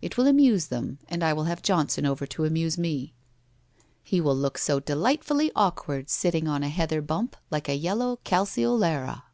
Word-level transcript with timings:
It 0.00 0.16
will 0.16 0.26
amuse 0.26 0.68
them, 0.68 0.98
and 1.10 1.22
I 1.22 1.34
will 1.34 1.44
have 1.44 1.60
Johnson 1.60 2.06
over 2.06 2.24
to 2.26 2.46
amuse 2.46 2.78
me. 2.78 3.12
He 4.02 4.18
will 4.18 4.34
look 4.34 4.56
76 4.56 4.66
WHITE 4.66 4.70
ROSE 4.70 4.70
OF 4.70 4.96
WEARY 4.96 4.96
LEAF 4.96 5.04
so 5.22 5.34
delightfully 5.34 5.52
awkward 5.62 6.08
sitting 6.08 6.48
on 6.48 6.62
a 6.62 6.68
heather 6.70 7.02
bump, 7.02 7.36
like 7.50 7.68
a 7.68 7.76
yellow 7.76 8.16
calceolaria 8.24 9.24